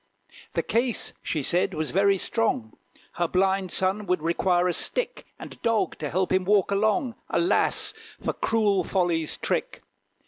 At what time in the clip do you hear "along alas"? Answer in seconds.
6.71-7.93